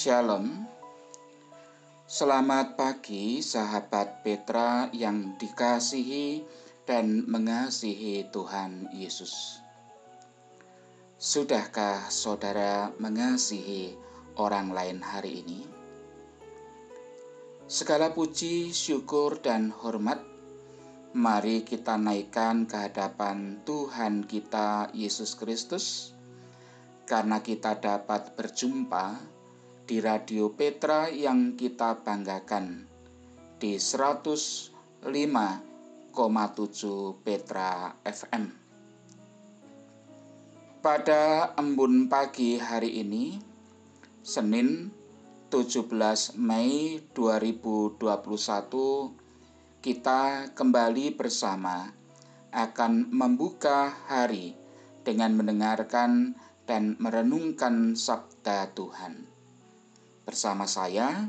[0.00, 0.64] Shalom.
[2.08, 6.40] Selamat pagi sahabat Petra yang dikasihi
[6.88, 9.60] dan mengasihi Tuhan Yesus.
[11.20, 13.92] Sudahkah saudara mengasihi
[14.40, 15.68] orang lain hari ini?
[17.68, 20.24] Segala puji, syukur, dan hormat
[21.12, 26.16] mari kita naikkan ke hadapan Tuhan kita Yesus Kristus
[27.04, 29.39] karena kita dapat berjumpa
[29.90, 32.86] di Radio Petra yang kita banggakan
[33.58, 34.70] di 105,7
[37.26, 38.54] Petra FM.
[40.78, 43.42] Pada embun pagi hari ini,
[44.22, 44.94] Senin
[45.50, 47.98] 17 Mei 2021,
[49.82, 51.90] kita kembali bersama
[52.54, 54.54] akan membuka hari
[55.02, 56.38] dengan mendengarkan
[56.70, 59.29] dan merenungkan sabda Tuhan.
[60.30, 61.26] Bersama saya,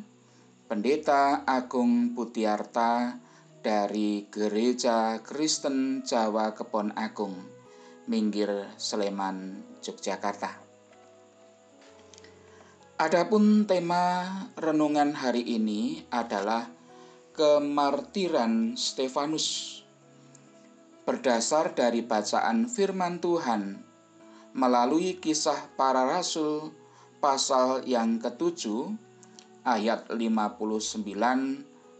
[0.69, 3.17] Pendeta Agung Putiarta
[3.65, 7.33] dari Gereja Kristen Jawa Kebon Agung
[8.05, 10.53] Minggir Sleman, Yogyakarta.
[13.01, 16.69] Adapun tema renungan hari ini adalah
[17.33, 19.81] kemartiran Stefanus.
[21.09, 23.81] Berdasar dari bacaan firman Tuhan
[24.53, 26.80] melalui kisah para rasul
[27.21, 28.97] pasal yang ketujuh
[29.61, 31.05] ayat 59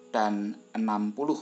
[0.10, 1.38] dan 60.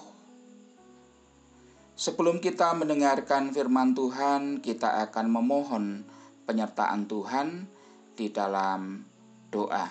[1.96, 6.04] Sebelum kita mendengarkan firman Tuhan, kita akan memohon
[6.44, 7.68] penyertaan Tuhan
[8.20, 9.04] di dalam
[9.48, 9.88] doa.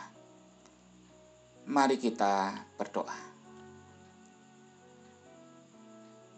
[1.69, 3.29] Mari kita berdoa.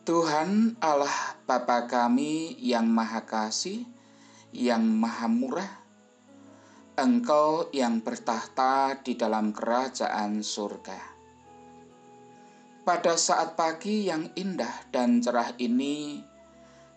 [0.06, 3.86] Tuhan Allah Bapa kami yang Maha Kasih,
[4.50, 5.79] yang Maha Murah,
[7.00, 11.00] Engkau yang bertahta di dalam kerajaan surga.
[12.84, 16.20] Pada saat pagi yang indah dan cerah ini,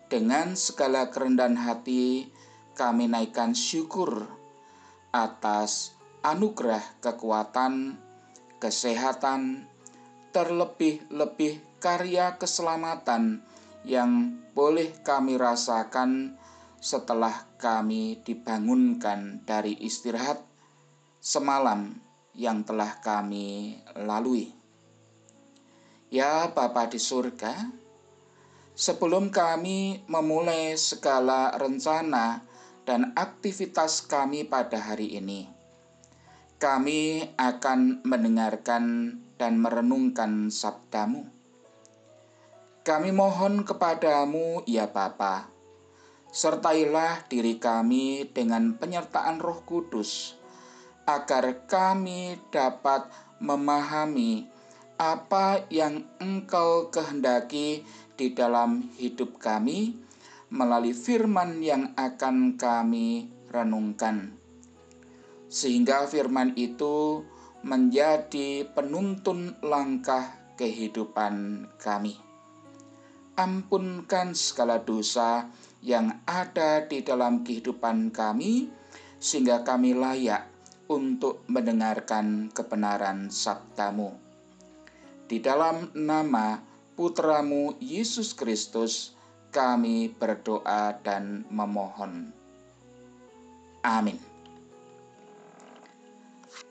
[0.04, 2.28] dengan segala kerendahan hati,
[2.76, 4.28] kami naikkan syukur
[5.08, 7.96] atas anugerah kekuatan,
[8.60, 9.64] kesehatan,
[10.36, 13.40] terlebih-lebih karya keselamatan
[13.88, 16.36] yang boleh kami rasakan
[16.84, 20.44] setelah kami dibangunkan dari istirahat
[21.16, 21.96] semalam
[22.36, 24.52] yang telah kami lalui.
[26.12, 27.72] Ya Bapa di surga,
[28.76, 32.44] sebelum kami memulai segala rencana
[32.84, 35.48] dan aktivitas kami pada hari ini,
[36.60, 41.32] kami akan mendengarkan dan merenungkan sabdamu.
[42.84, 45.53] Kami mohon kepadamu, ya Bapa,
[46.34, 50.34] sertailah diri kami dengan penyertaan roh kudus,
[51.06, 53.06] agar kami dapat
[53.38, 54.50] memahami
[54.98, 57.86] apa yang Engkau kehendaki
[58.18, 59.94] di dalam hidup kami
[60.50, 64.34] melalui firman yang akan kami renungkan,
[65.46, 67.22] sehingga firman itu
[67.62, 72.18] menjadi penuntun langkah kehidupan kami.
[73.34, 75.50] Ampunkan segala dosa
[75.84, 78.72] yang ada di dalam kehidupan kami,
[79.20, 80.48] sehingga kami layak
[80.88, 84.24] untuk mendengarkan kebenaran sabdamu
[85.24, 86.60] di dalam nama
[86.94, 89.16] Putramu Yesus Kristus,
[89.50, 92.30] kami berdoa dan memohon.
[93.82, 94.20] Amin.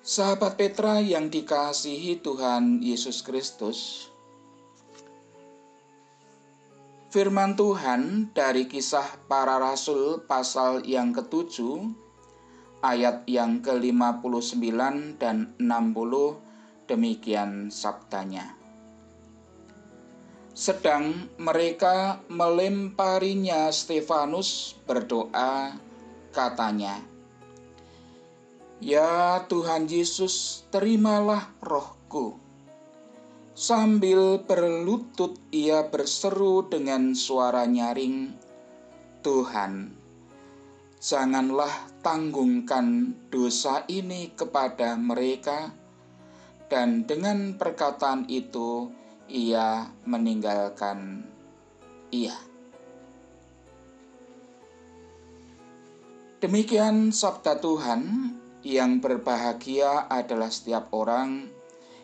[0.03, 4.07] Sahabat Petra yang dikasihi Tuhan Yesus Kristus,
[7.13, 11.94] firman Tuhan dari kisah para rasul pasal yang ketujuh,
[12.81, 14.57] ayat yang ke-59
[15.22, 18.57] dan 60 Demikian sabdanya.
[20.57, 25.78] Sedang mereka melemparinya Stefanus berdoa,
[26.34, 26.97] katanya,
[28.82, 32.42] Ya Tuhan Yesus, terimalah rohku.
[33.53, 38.34] Sambil berlutut ia berseru dengan suara nyaring,
[39.22, 39.94] Tuhan,
[40.97, 41.70] janganlah
[42.02, 45.70] tanggungkan dosa ini kepada mereka,
[46.66, 48.90] dan dengan perkataan itu
[49.29, 51.22] ia meninggalkan
[52.09, 52.34] ia.
[56.41, 58.34] Demikian sabda Tuhan
[58.66, 61.61] yang berbahagia adalah setiap orang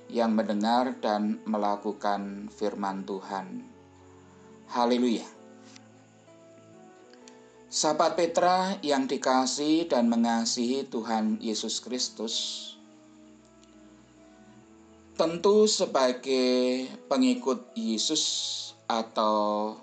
[0.09, 3.61] yang mendengar dan melakukan firman Tuhan.
[4.73, 5.25] Haleluya.
[7.69, 12.35] Sahabat Petra yang dikasih dan mengasihi Tuhan Yesus Kristus,
[15.19, 18.23] Tentu sebagai pengikut Yesus
[18.87, 19.75] atau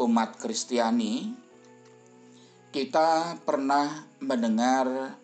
[0.00, 1.36] umat Kristiani,
[2.72, 5.20] kita pernah mendengar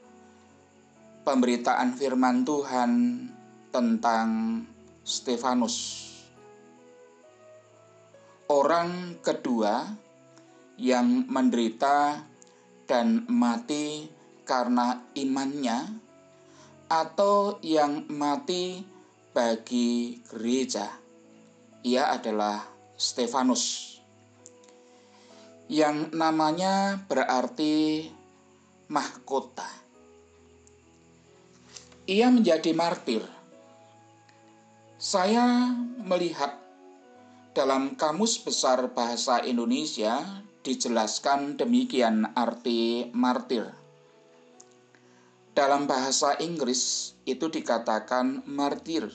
[1.25, 2.91] pemberitaan firman Tuhan
[3.77, 4.65] tentang
[5.05, 6.09] Stefanus.
[8.49, 9.85] Orang kedua
[10.81, 12.25] yang menderita
[12.89, 14.09] dan mati
[14.49, 15.93] karena imannya
[16.89, 18.81] atau yang mati
[19.37, 20.89] bagi gereja.
[21.85, 22.65] Ia adalah
[22.97, 23.93] Stefanus.
[25.69, 28.09] Yang namanya berarti
[28.89, 29.69] mahkota.
[32.09, 33.36] Ia menjadi martir.
[35.07, 35.71] Saya
[36.03, 36.59] melihat
[37.55, 40.19] dalam Kamus Besar Bahasa Indonesia
[40.67, 43.71] dijelaskan demikian arti martir.
[45.55, 49.07] Dalam bahasa Inggris itu dikatakan martir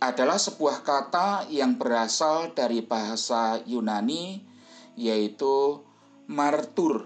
[0.00, 4.40] adalah sebuah kata yang berasal dari bahasa Yunani
[4.96, 5.84] yaitu
[6.24, 7.04] martur.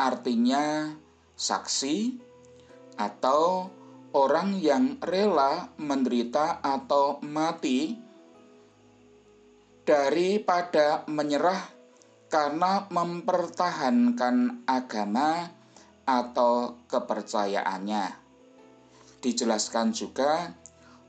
[0.00, 0.96] Artinya
[1.36, 2.16] saksi
[2.96, 3.68] atau
[4.12, 7.96] orang yang rela menderita atau mati
[9.82, 11.60] daripada menyerah
[12.28, 15.52] karena mempertahankan agama
[16.08, 18.04] atau kepercayaannya.
[19.22, 20.52] Dijelaskan juga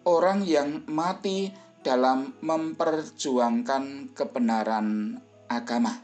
[0.04, 1.52] orang yang mati
[1.84, 5.20] dalam memperjuangkan kebenaran
[5.52, 6.00] agama.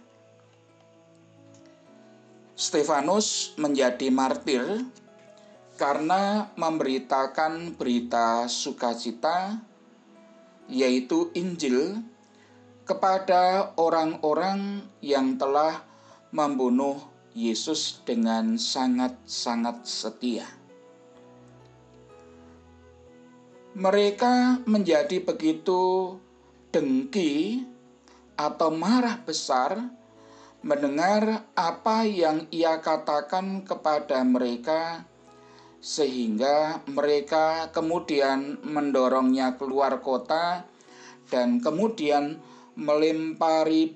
[2.60, 4.84] Stefanus menjadi martir
[5.80, 9.64] karena memberitakan berita sukacita,
[10.68, 12.04] yaitu Injil,
[12.84, 15.88] kepada orang-orang yang telah
[16.36, 17.00] membunuh
[17.32, 20.60] Yesus dengan sangat-sangat setia.
[23.80, 26.18] mereka menjadi begitu
[26.68, 27.64] dengki
[28.36, 29.88] atau marah besar
[30.60, 35.08] mendengar apa yang ia katakan kepada mereka,
[35.80, 40.68] sehingga mereka kemudian mendorongnya keluar kota
[41.32, 42.40] dan kemudian
[42.76, 43.96] melempari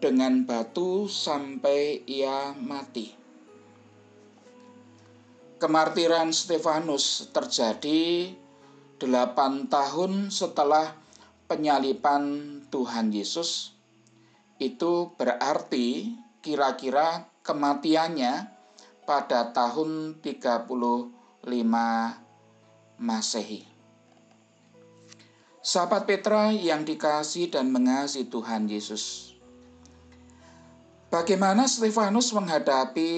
[0.00, 3.12] dengan batu sampai ia mati.
[5.56, 8.28] Kemartiran Stefanus terjadi
[9.00, 10.92] delapan tahun setelah
[11.48, 12.24] penyalipan
[12.68, 13.72] Tuhan Yesus
[14.60, 18.55] itu berarti kira-kira kematiannya
[19.06, 21.14] pada tahun 35
[22.98, 23.62] Masehi.
[25.62, 29.34] Sahabat Petra yang dikasih dan mengasihi Tuhan Yesus.
[31.06, 33.10] Bagaimana Stefanus menghadapi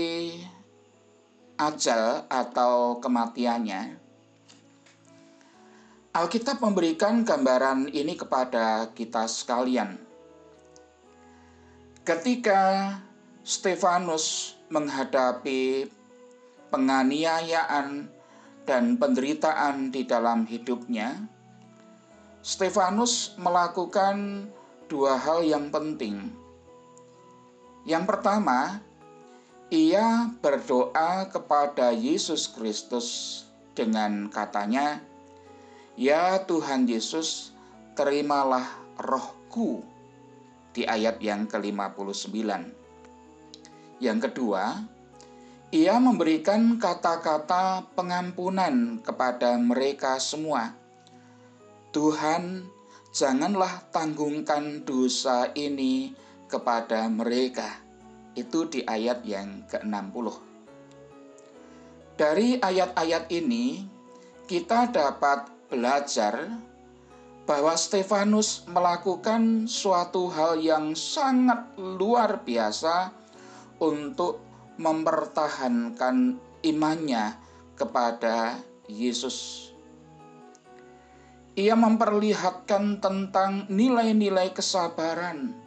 [1.56, 3.96] ajal atau kematiannya?
[6.12, 10.00] Alkitab memberikan gambaran ini kepada kita sekalian.
[12.04, 12.96] Ketika
[13.44, 15.88] Stefanus menghadapi
[16.68, 18.08] penganiayaan
[18.68, 21.16] dan penderitaan di dalam hidupnya,
[22.44, 24.48] Stefanus melakukan
[24.88, 26.32] dua hal yang penting.
[27.88, 28.84] Yang pertama,
[29.72, 33.40] ia berdoa kepada Yesus Kristus
[33.72, 35.00] dengan katanya,
[35.98, 37.50] Ya Tuhan Yesus,
[37.98, 38.64] terimalah
[39.02, 39.82] rohku
[40.70, 42.77] di ayat yang ke-59.
[43.98, 44.78] Yang kedua,
[45.74, 50.72] ia memberikan kata-kata pengampunan kepada mereka semua.
[51.90, 52.62] Tuhan,
[53.10, 56.14] janganlah tanggungkan dosa ini
[56.46, 57.84] kepada mereka.
[58.38, 60.26] Itu di ayat yang ke-60.
[62.14, 63.82] Dari ayat-ayat ini,
[64.46, 66.48] kita dapat belajar
[67.44, 73.12] bahwa Stefanus melakukan suatu hal yang sangat luar biasa
[73.78, 74.42] untuk
[74.78, 77.34] mempertahankan imannya
[77.74, 79.70] kepada Yesus.
[81.58, 85.58] Ia memperlihatkan tentang nilai-nilai kesabaran.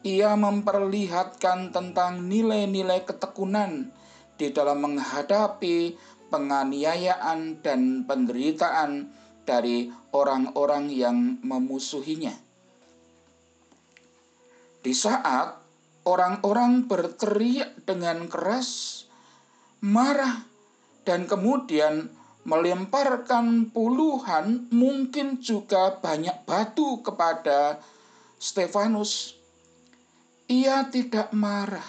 [0.00, 3.92] Ia memperlihatkan tentang nilai-nilai ketekunan
[4.40, 5.98] di dalam menghadapi
[6.32, 9.12] penganiayaan dan penderitaan
[9.44, 12.32] dari orang-orang yang memusuhinya.
[14.80, 15.57] Di saat
[16.08, 19.04] orang-orang berteriak dengan keras,
[19.84, 20.48] marah,
[21.04, 22.08] dan kemudian
[22.48, 27.76] melemparkan puluhan, mungkin juga banyak batu kepada
[28.40, 29.36] Stefanus.
[30.48, 31.84] Ia tidak marah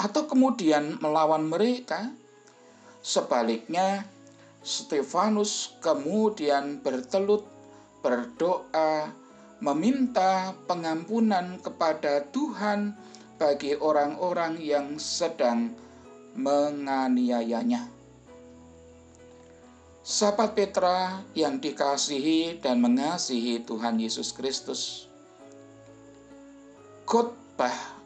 [0.00, 2.08] atau kemudian melawan mereka.
[3.04, 4.08] Sebaliknya,
[4.64, 7.44] Stefanus kemudian bertelut
[8.00, 9.12] berdoa
[9.60, 12.96] meminta pengampunan kepada Tuhan
[13.40, 15.72] bagi orang-orang yang sedang
[16.36, 17.88] menganiayanya.
[20.04, 25.08] Sahabat Petra yang dikasihi dan mengasihi Tuhan Yesus Kristus.
[27.08, 27.96] Khotbah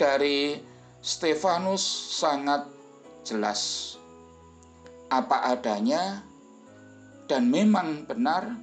[0.00, 0.56] dari
[1.04, 1.84] Stefanus
[2.16, 2.64] sangat
[3.28, 3.94] jelas.
[5.12, 6.24] Apa adanya
[7.28, 8.56] dan memang benar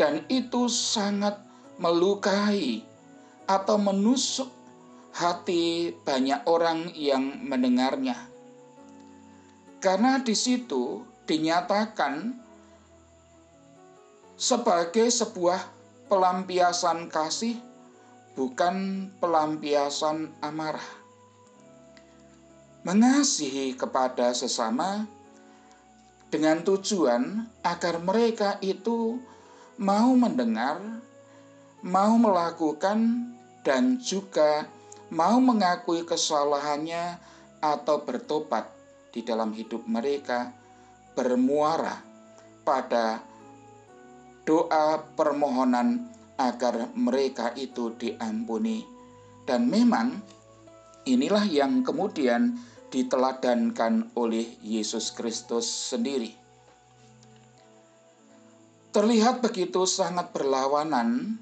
[0.00, 1.36] dan itu sangat
[1.76, 2.80] melukai
[3.44, 4.48] atau menusuk
[5.14, 8.18] hati banyak orang yang mendengarnya.
[9.78, 12.34] Karena di situ dinyatakan
[14.34, 15.62] sebagai sebuah
[16.10, 17.54] pelampiasan kasih,
[18.34, 20.90] bukan pelampiasan amarah.
[22.82, 25.06] Mengasihi kepada sesama
[26.28, 29.22] dengan tujuan agar mereka itu
[29.78, 30.82] mau mendengar,
[31.80, 33.30] mau melakukan,
[33.64, 34.68] dan juga
[35.14, 37.22] mau mengakui kesalahannya
[37.62, 38.66] atau bertobat
[39.14, 40.50] di dalam hidup mereka
[41.14, 42.02] bermuara
[42.66, 43.22] pada
[44.42, 48.82] doa permohonan agar mereka itu diampuni.
[49.46, 50.18] Dan memang
[51.06, 52.58] inilah yang kemudian
[52.90, 56.34] diteladankan oleh Yesus Kristus sendiri.
[58.90, 61.38] Terlihat begitu sangat berlawanan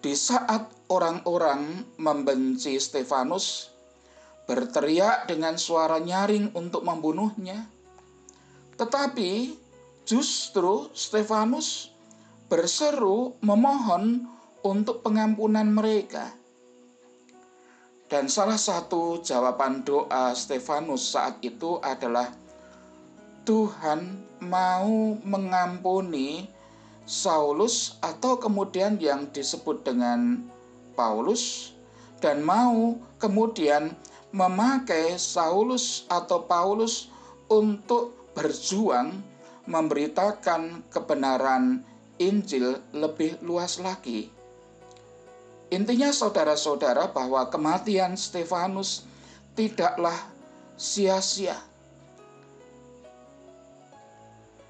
[0.00, 3.72] di saat orang-orang membenci Stefanus,
[4.44, 7.64] berteriak dengan suara nyaring untuk membunuhnya,
[8.76, 9.56] tetapi
[10.04, 11.88] justru Stefanus
[12.52, 14.28] berseru memohon
[14.60, 16.36] untuk pengampunan mereka.
[18.04, 22.30] Dan salah satu jawaban doa Stefanus saat itu adalah
[23.48, 26.48] Tuhan mau mengampuni
[27.04, 30.40] Saulus atau kemudian yang disebut dengan
[30.96, 31.74] Paulus
[32.22, 33.92] dan mau kemudian
[34.34, 37.12] memakai Saulus atau Paulus
[37.46, 39.14] untuk berjuang
[39.70, 41.86] memberitakan kebenaran
[42.18, 44.30] Injil lebih luas lagi.
[45.70, 49.02] Intinya saudara-saudara bahwa kematian Stefanus
[49.58, 50.14] tidaklah
[50.78, 51.58] sia-sia.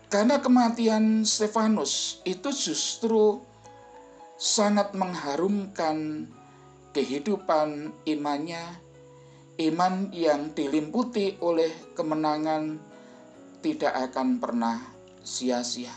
[0.08, 3.42] Karena kematian Stefanus itu justru
[4.34, 6.26] sangat mengharumkan
[6.94, 8.62] kehidupan imannya,
[9.58, 12.78] iman yang dilimputi oleh kemenangan
[13.62, 14.78] tidak akan pernah
[15.22, 15.94] sia-sia.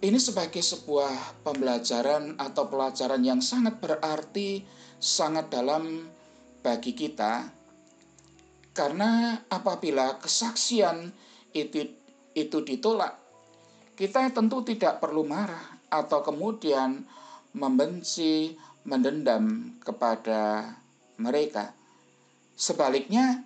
[0.00, 4.64] Ini sebagai sebuah pembelajaran atau pelajaran yang sangat berarti,
[4.96, 6.08] sangat dalam
[6.64, 7.52] bagi kita,
[8.72, 11.12] karena apabila kesaksian
[11.52, 11.84] itu,
[12.32, 13.20] itu ditolak,
[13.92, 17.04] kita tentu tidak perlu marah atau kemudian
[17.52, 18.54] membenci,
[18.86, 20.72] mendendam kepada
[21.18, 21.74] mereka.
[22.56, 23.42] Sebaliknya,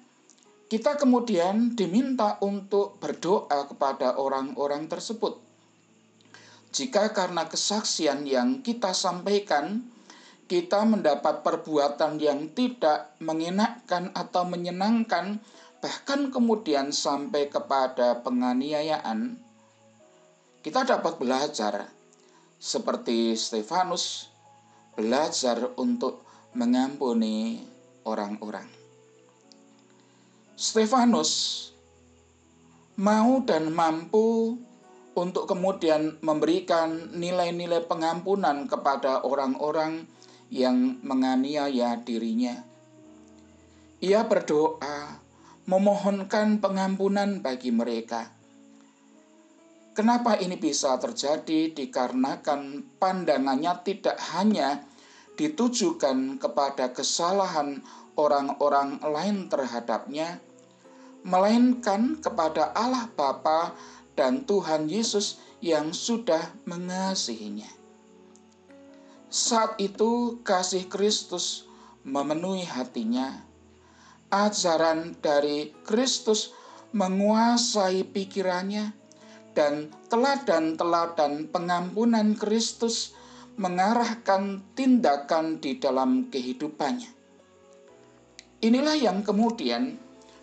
[0.68, 5.40] kita kemudian diminta untuk berdoa kepada orang-orang tersebut.
[6.74, 9.86] Jika karena kesaksian yang kita sampaikan,
[10.50, 15.38] kita mendapat perbuatan yang tidak mengenakkan atau menyenangkan,
[15.78, 19.38] bahkan kemudian sampai kepada penganiayaan,
[20.66, 21.92] kita dapat belajar
[22.64, 24.32] seperti Stefanus,
[24.96, 26.24] belajar untuk
[26.56, 27.60] mengampuni
[28.08, 28.64] orang-orang.
[30.56, 31.60] Stefanus
[32.96, 34.56] mau dan mampu
[35.12, 40.08] untuk kemudian memberikan nilai-nilai pengampunan kepada orang-orang
[40.48, 42.64] yang menganiaya dirinya.
[44.00, 45.20] Ia berdoa
[45.68, 48.32] memohonkan pengampunan bagi mereka.
[49.94, 51.70] Kenapa ini bisa terjadi?
[51.70, 54.82] Dikarenakan pandangannya tidak hanya
[55.38, 57.78] ditujukan kepada kesalahan
[58.18, 60.42] orang-orang lain terhadapnya,
[61.22, 63.70] melainkan kepada Allah Bapa
[64.18, 67.70] dan Tuhan Yesus yang sudah mengasihinya.
[69.30, 71.70] Saat itu kasih Kristus
[72.02, 73.46] memenuhi hatinya.
[74.34, 76.50] Ajaran dari Kristus
[76.90, 79.03] menguasai pikirannya
[79.54, 83.14] dan teladan-teladan pengampunan Kristus
[83.54, 87.10] mengarahkan tindakan di dalam kehidupannya.
[88.66, 89.94] Inilah yang kemudian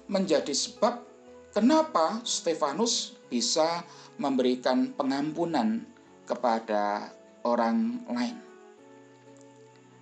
[0.07, 1.03] menjadi sebab
[1.51, 3.83] kenapa Stefanus bisa
[4.15, 5.83] memberikan pengampunan
[6.23, 7.11] kepada
[7.43, 8.37] orang lain.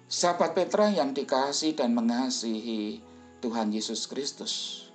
[0.09, 3.01] Sahabat Petra yang dikasih dan mengasihi
[3.45, 4.88] Tuhan Yesus Kristus.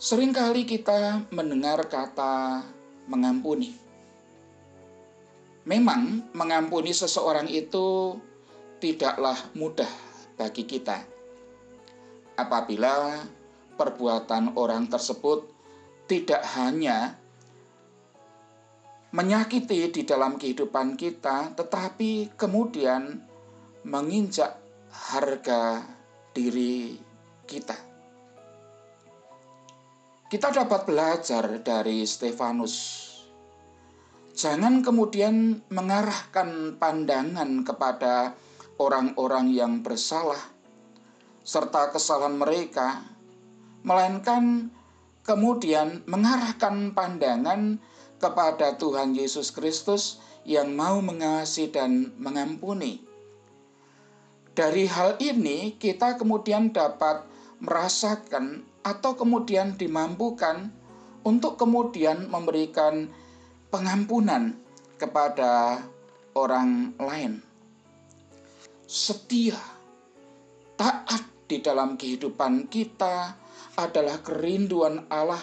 [0.00, 2.64] Seringkali kita mendengar kata
[3.04, 3.76] mengampuni.
[5.68, 8.16] Memang mengampuni seseorang itu
[8.80, 9.92] tidaklah mudah
[10.40, 11.04] bagi kita.
[12.32, 13.28] Apabila
[13.76, 15.44] perbuatan orang tersebut
[16.08, 17.20] tidak hanya
[19.12, 23.20] menyakiti di dalam kehidupan kita, tetapi kemudian
[23.84, 24.56] menginjak
[24.88, 25.84] harga
[26.32, 26.96] diri
[27.44, 27.89] kita.
[30.30, 33.02] Kita dapat belajar dari Stefanus.
[34.30, 38.38] Jangan kemudian mengarahkan pandangan kepada
[38.78, 40.38] orang-orang yang bersalah
[41.42, 43.02] serta kesalahan mereka,
[43.82, 44.70] melainkan
[45.26, 47.82] kemudian mengarahkan pandangan
[48.22, 53.02] kepada Tuhan Yesus Kristus yang mau mengasihi dan mengampuni.
[54.54, 57.26] Dari hal ini, kita kemudian dapat
[57.58, 60.72] merasakan atau kemudian dimampukan
[61.24, 63.12] untuk kemudian memberikan
[63.68, 64.56] pengampunan
[64.96, 65.84] kepada
[66.32, 67.44] orang lain.
[68.90, 69.60] Setia,
[70.74, 73.36] taat di dalam kehidupan kita
[73.78, 75.40] adalah kerinduan Allah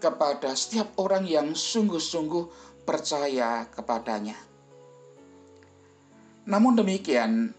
[0.00, 2.44] kepada setiap orang yang sungguh-sungguh
[2.86, 4.36] percaya kepadanya.
[6.46, 7.50] Namun demikian,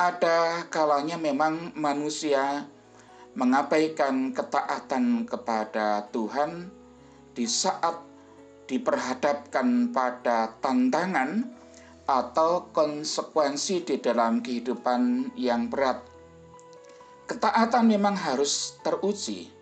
[0.00, 2.64] ada kalanya memang manusia
[3.36, 6.72] mengabaikan ketaatan kepada Tuhan
[7.36, 8.00] di saat
[8.64, 11.44] diperhadapkan pada tantangan
[12.08, 16.00] atau konsekuensi di dalam kehidupan yang berat.
[17.28, 19.52] Ketaatan memang harus teruji.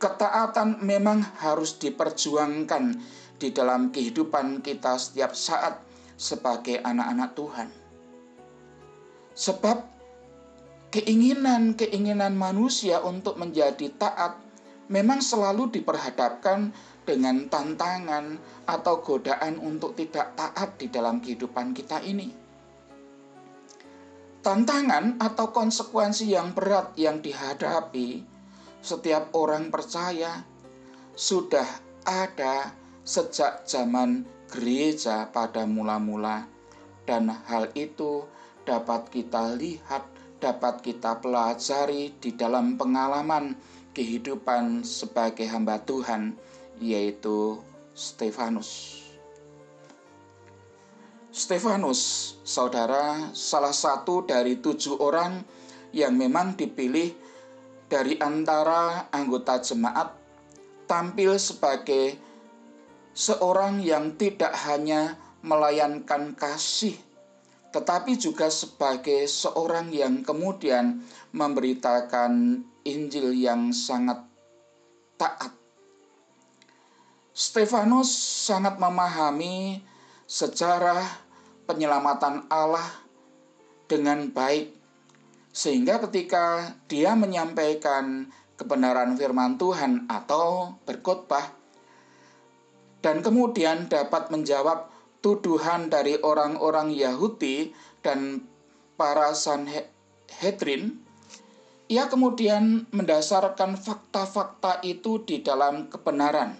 [0.00, 2.96] Ketaatan memang harus diperjuangkan
[3.38, 5.84] di dalam kehidupan kita setiap saat
[6.16, 7.68] sebagai anak-anak Tuhan.
[9.36, 9.91] Sebab
[10.92, 14.36] keinginan-keinginan manusia untuk menjadi taat
[14.92, 16.68] memang selalu diperhadapkan
[17.08, 18.36] dengan tantangan
[18.68, 22.28] atau godaan untuk tidak taat di dalam kehidupan kita ini.
[24.44, 28.20] Tantangan atau konsekuensi yang berat yang dihadapi
[28.84, 30.44] setiap orang percaya
[31.16, 31.66] sudah
[32.04, 32.74] ada
[33.06, 36.44] sejak zaman gereja pada mula-mula,
[37.06, 38.26] dan hal itu
[38.66, 40.11] dapat kita lihat
[40.42, 43.54] dapat kita pelajari di dalam pengalaman
[43.94, 46.34] kehidupan sebagai hamba Tuhan,
[46.82, 47.62] yaitu
[47.94, 48.98] Stefanus.
[51.30, 55.46] Stefanus, saudara, salah satu dari tujuh orang
[55.94, 57.14] yang memang dipilih
[57.86, 60.12] dari antara anggota jemaat,
[60.90, 62.18] tampil sebagai
[63.14, 65.14] seorang yang tidak hanya
[65.46, 66.96] melayankan kasih
[67.72, 71.00] tetapi juga sebagai seorang yang kemudian
[71.32, 74.20] memberitakan Injil yang sangat
[75.16, 75.56] taat.
[77.32, 78.12] Stefanus
[78.44, 79.80] sangat memahami
[80.28, 81.00] sejarah
[81.64, 82.84] penyelamatan Allah
[83.88, 84.76] dengan baik,
[85.48, 88.28] sehingga ketika dia menyampaikan
[88.60, 91.56] kebenaran firman Tuhan atau berkhotbah,
[93.00, 94.91] dan kemudian dapat menjawab
[95.22, 97.70] tuduhan dari orang-orang Yahudi
[98.02, 98.44] dan
[98.98, 101.00] para Sanhedrin,
[101.86, 106.58] ia kemudian mendasarkan fakta-fakta itu di dalam kebenaran.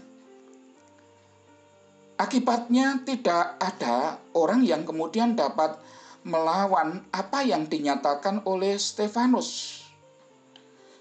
[2.22, 5.82] Akibatnya tidak ada orang yang kemudian dapat
[6.22, 9.82] melawan apa yang dinyatakan oleh Stefanus.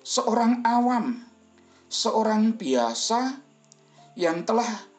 [0.02, 1.21] Seorang awam,
[1.93, 3.38] seorang biasa
[4.17, 4.90] yang telah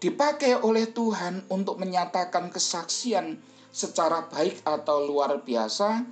[0.00, 3.36] dipakai oleh Tuhan untuk menyatakan kesaksian
[3.70, 6.02] secara baik atau luar biasa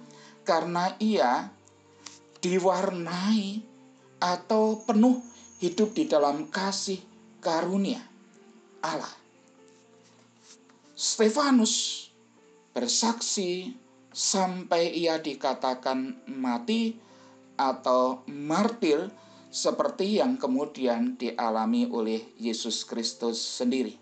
[0.44, 1.48] karena ia
[2.38, 3.64] diwarnai
[4.22, 5.18] atau penuh
[5.58, 7.02] hidup di dalam kasih
[7.42, 8.04] karunia
[8.84, 9.10] Allah.
[10.94, 12.06] Stefanus
[12.74, 13.74] bersaksi
[14.14, 16.94] sampai ia dikatakan mati
[17.58, 19.10] atau martir
[19.48, 23.96] seperti yang kemudian dialami oleh Yesus Kristus sendiri.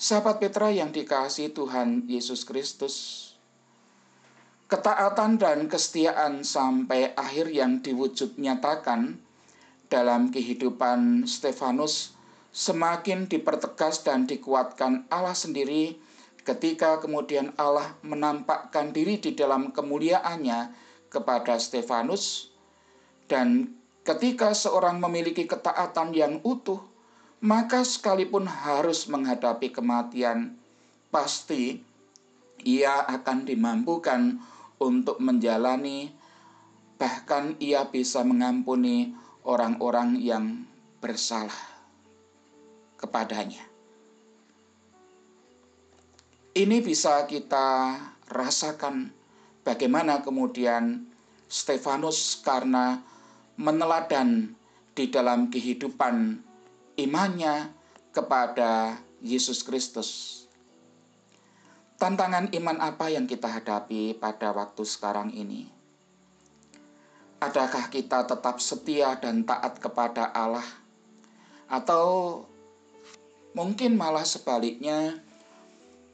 [0.00, 2.94] Sahabat Petra yang dikasih Tuhan Yesus Kristus,
[4.70, 9.20] ketaatan dan kesetiaan sampai akhir yang diwujud nyatakan
[9.90, 12.14] dalam kehidupan Stefanus
[12.54, 15.98] semakin dipertegas dan dikuatkan Allah sendiri
[16.46, 20.72] ketika kemudian Allah menampakkan diri di dalam kemuliaannya
[21.10, 22.49] kepada Stefanus
[23.30, 26.82] dan ketika seorang memiliki ketaatan yang utuh,
[27.38, 30.58] maka sekalipun harus menghadapi kematian,
[31.14, 31.78] pasti
[32.66, 34.42] ia akan dimampukan
[34.82, 36.10] untuk menjalani,
[36.98, 39.14] bahkan ia bisa mengampuni
[39.46, 40.66] orang-orang yang
[40.98, 41.54] bersalah
[42.98, 43.62] kepadanya.
[46.50, 47.94] Ini bisa kita
[48.26, 49.14] rasakan
[49.62, 51.06] bagaimana kemudian
[51.46, 53.00] Stefanus karena
[53.60, 54.56] meneladan
[54.96, 56.40] di dalam kehidupan
[56.96, 57.68] imannya
[58.08, 60.40] kepada Yesus Kristus.
[62.00, 65.68] Tantangan iman apa yang kita hadapi pada waktu sekarang ini?
[67.44, 70.64] Adakah kita tetap setia dan taat kepada Allah,
[71.68, 72.40] atau
[73.52, 75.20] mungkin malah sebaliknya,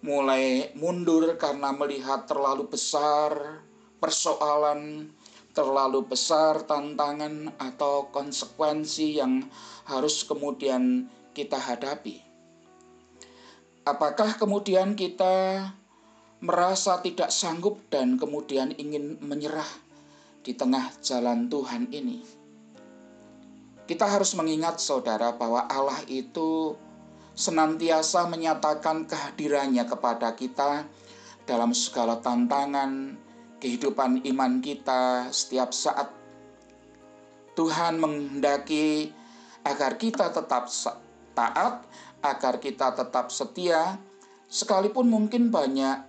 [0.02, 3.62] mulai mundur karena melihat terlalu besar
[4.02, 5.10] persoalan,
[5.56, 9.40] terlalu besar tantangan, atau konsekuensi yang
[9.88, 12.20] harus kemudian kita hadapi.
[13.88, 15.64] Apakah kemudian kita
[16.44, 19.70] merasa tidak sanggup dan kemudian ingin menyerah
[20.44, 22.20] di tengah jalan Tuhan ini?
[23.88, 26.76] Kita harus mengingat, saudara, bahwa Allah itu
[27.32, 30.84] senantiasa menyatakan kehadirannya kepada kita
[31.46, 33.22] dalam segala tantangan
[33.60, 36.12] kehidupan iman kita setiap saat.
[37.56, 39.16] Tuhan menghendaki
[39.64, 40.68] agar kita tetap
[41.32, 41.88] taat
[42.20, 43.96] agar kita tetap setia,
[44.46, 46.04] sekalipun mungkin banyak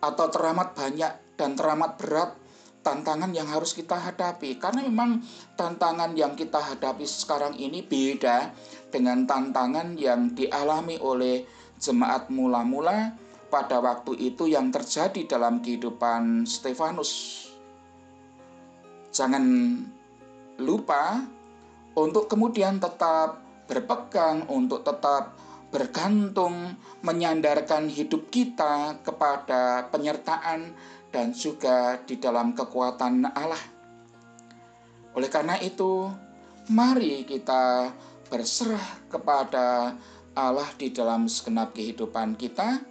[0.00, 2.30] atau teramat banyak dan teramat berat
[2.86, 4.56] tantangan yang harus kita hadapi.
[4.62, 5.20] Karena memang
[5.58, 8.54] tantangan yang kita hadapi sekarang ini beda
[8.88, 11.42] dengan tantangan yang dialami oleh
[11.76, 17.46] jemaat mula-mula pada waktu itu yang terjadi dalam kehidupan Stefanus.
[19.14, 19.44] Jangan
[20.60, 21.24] lupa
[21.96, 25.36] untuk kemudian tetap berpegang, untuk tetap
[25.72, 30.72] bergantung, menyandarkan hidup kita kepada penyertaan
[31.10, 33.60] dan juga di dalam kekuatan Allah.
[35.16, 36.12] Oleh karena itu,
[36.68, 37.90] mari kita
[38.28, 39.96] berserah kepada
[40.36, 42.84] Allah di dalam segenap kehidupan kita,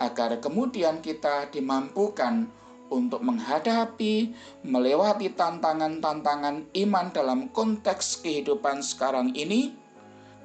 [0.00, 2.48] agar kemudian kita dimampukan
[2.90, 4.34] untuk menghadapi,
[4.66, 9.76] melewati tantangan-tantangan iman dalam konteks kehidupan sekarang ini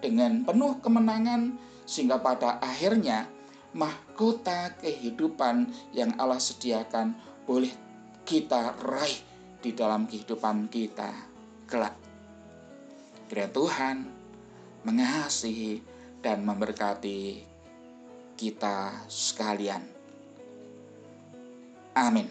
[0.04, 1.58] dengan penuh kemenangan
[1.90, 3.26] sehingga pada akhirnya
[3.74, 7.18] mahkota kehidupan yang Allah sediakan
[7.50, 7.74] boleh
[8.28, 9.20] kita raih
[9.66, 11.10] di dalam kehidupan kita
[11.66, 11.98] kelak.
[13.26, 13.98] Kiranya Tuhan
[14.86, 15.82] mengasihi
[16.22, 17.55] dan memberkati
[18.36, 19.84] kita sekalian.
[21.96, 22.28] Amin.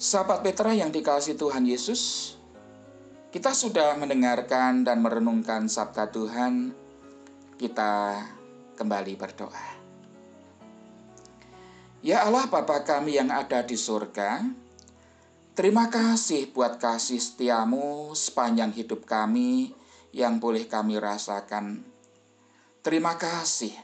[0.00, 2.32] Sahabat Petra yang dikasih Tuhan Yesus,
[3.28, 6.72] kita sudah mendengarkan dan merenungkan sabda Tuhan.
[7.60, 8.16] Kita
[8.80, 9.68] kembali berdoa.
[12.00, 14.40] Ya Allah Bapa kami yang ada di surga,
[15.52, 19.76] terima kasih buat kasih setiamu sepanjang hidup kami
[20.16, 21.89] yang boleh kami rasakan.
[22.80, 23.76] Terima kasih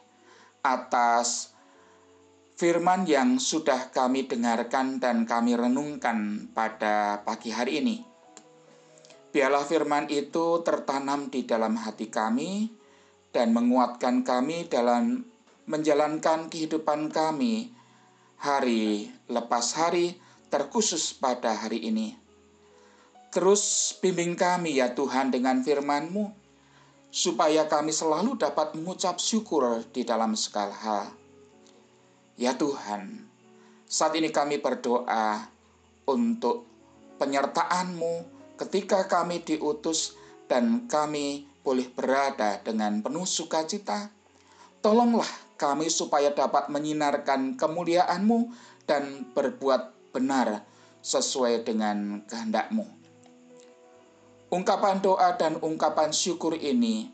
[0.64, 1.52] atas
[2.56, 7.96] firman yang sudah kami dengarkan dan kami renungkan pada pagi hari ini.
[9.36, 12.72] Biarlah firman itu tertanam di dalam hati kami
[13.36, 15.28] dan menguatkan kami dalam
[15.68, 17.76] menjalankan kehidupan kami
[18.40, 20.16] hari lepas hari
[20.48, 22.16] terkhusus pada hari ini.
[23.28, 26.45] Terus bimbing kami ya Tuhan dengan firman-Mu,
[27.16, 31.04] supaya kami selalu dapat mengucap syukur di dalam segala hal.
[32.36, 33.24] Ya Tuhan,
[33.88, 35.48] saat ini kami berdoa
[36.04, 36.68] untuk
[37.16, 38.28] penyertaan-Mu,
[38.60, 40.12] ketika kami diutus
[40.44, 44.12] dan kami boleh berada dengan penuh sukacita.
[44.84, 48.52] Tolonglah kami supaya dapat menyinarkan kemuliaan-Mu
[48.84, 50.68] dan berbuat benar
[51.00, 52.95] sesuai dengan kehendak-Mu.
[54.56, 57.12] Ungkapan doa dan ungkapan syukur ini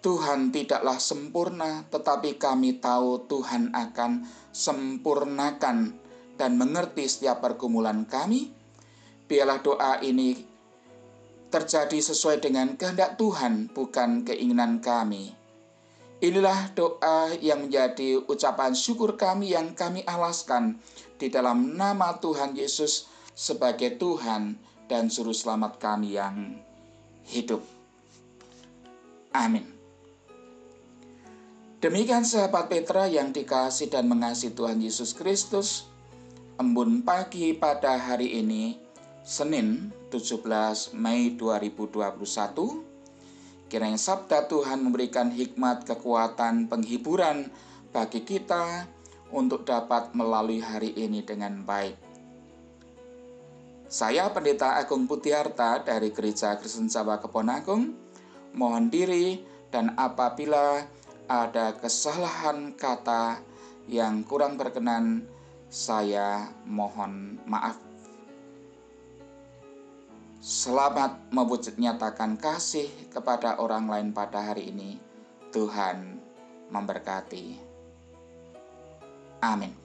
[0.00, 5.92] Tuhan tidaklah sempurna, tetapi kami tahu Tuhan akan sempurnakan
[6.40, 8.56] dan mengerti setiap pergumulan kami
[9.28, 10.48] biarlah doa ini
[11.52, 15.36] terjadi sesuai dengan kehendak Tuhan, bukan keinginan kami.
[16.24, 20.80] Inilah doa yang menjadi ucapan syukur kami yang kami alaskan
[21.20, 26.58] di dalam nama Tuhan Yesus sebagai Tuhan dan Juru Selamat kami yang
[27.30, 27.62] hidup.
[29.30, 29.62] Amin.
[31.78, 35.86] Demikian sahabat Petra yang dikasih dan mengasihi Tuhan Yesus Kristus,
[36.58, 38.74] embun pagi pada hari ini
[39.22, 42.90] Senin 17 Mei 2021
[43.70, 47.54] Kiranya sabda Tuhan memberikan hikmat, kekuatan, penghiburan
[47.94, 48.90] bagi kita
[49.30, 52.09] untuk dapat melalui hari ini dengan baik.
[53.90, 57.90] Saya Pendeta Agung Putiarta dari Gereja Kristen Jawa Keponagung,
[58.54, 60.86] mohon diri dan apabila
[61.26, 63.42] ada kesalahan kata
[63.90, 65.26] yang kurang berkenan,
[65.66, 67.82] saya mohon maaf.
[70.38, 75.02] Selamat mewujud nyatakan kasih kepada orang lain pada hari ini.
[75.50, 76.14] Tuhan
[76.70, 77.58] memberkati.
[79.42, 79.79] Amin.